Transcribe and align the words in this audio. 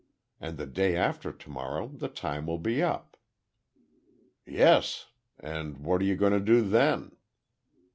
And 0.39 0.57
the 0.57 0.65
day 0.65 0.95
after 0.95 1.31
tomorrow 1.31 1.87
the 1.87 2.07
time 2.07 2.47
will 2.47 2.57
be 2.57 2.81
up." 2.81 3.17
"Yes, 4.47 5.05
and 5.39 5.77
what 5.77 6.01
are 6.01 6.05
you 6.05 6.15
going 6.15 6.33
to 6.33 6.39
do 6.39 6.67
then?" 6.67 7.15